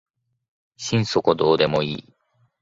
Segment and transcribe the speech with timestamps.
[0.77, 2.13] 心底どうでもいい